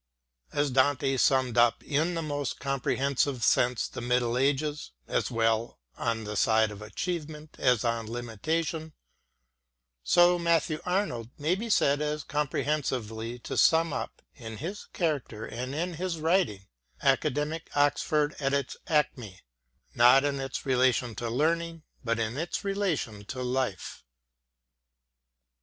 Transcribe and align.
As 0.51 0.71
Dante 0.71 1.15
summed 1.17 1.59
up 1.59 1.83
in 1.83 2.15
the 2.15 2.23
most 2.23 2.59
comprehensive 2.59 3.43
sense 3.43 3.87
the 3.87 4.01
Middle 4.01 4.35
Ages, 4.35 4.93
as 5.07 5.29
well 5.29 5.77
on 5.95 6.23
the 6.23 6.35
side 6.35 6.71
of 6.71 6.81
achievement 6.81 7.55
as 7.59 7.85
of 7.85 8.09
limitation, 8.09 8.93
so 10.03 10.39
Matthew 10.39 10.79
Arnold 10.87 11.29
may 11.37 11.53
be 11.53 11.69
said 11.69 12.01
as 12.01 12.23
comprehen 12.23 12.81
sively 12.83 13.37
to 13.43 13.55
sum 13.55 13.93
up, 13.93 14.23
in 14.33 14.57
his 14.57 14.85
character 14.91 15.45
and 15.45 15.75
in 15.75 15.93
his 15.93 16.17
writings, 16.19 16.65
Academic 17.03 17.69
Oxford 17.75 18.35
at 18.39 18.55
its 18.55 18.77
acme, 18.87 19.41
not 19.93 20.23
in 20.23 20.39
its 20.39 20.65
relation 20.65 21.13
to 21.13 21.29
learning, 21.29 21.83
but 22.03 22.17
in 22.17 22.37
its 22.39 22.65
relation 22.65 23.23
to 23.25 23.43
life. 23.43 24.03